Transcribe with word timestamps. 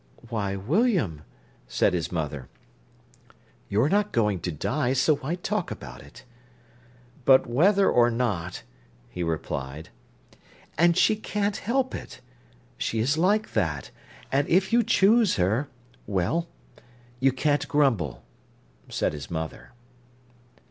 "Why, 0.29 0.55
William," 0.55 1.21
said 1.67 1.93
his 1.93 2.11
mother, 2.11 2.49
"you're 3.69 3.87
not 3.87 4.11
going 4.11 4.39
to 4.39 4.51
die, 4.51 4.93
so 4.93 5.17
why 5.17 5.35
talk 5.35 5.69
about 5.69 6.01
it?" 6.01 6.23
"But 7.23 7.45
whether 7.45 7.87
or 7.87 8.09
not—" 8.09 8.63
he 9.11 9.21
replied. 9.21 9.89
"And 10.75 10.97
she 10.97 11.15
can't 11.15 11.57
help 11.57 11.93
it. 11.93 12.19
She 12.79 12.97
is 12.97 13.15
like 13.15 13.53
that, 13.53 13.91
and 14.31 14.49
if 14.49 14.73
you 14.73 14.81
choose 14.81 15.35
her—well, 15.35 16.47
you 17.19 17.31
can't 17.31 17.67
grumble," 17.67 18.23
said 18.89 19.13
his 19.13 19.29
mother. 19.29 19.71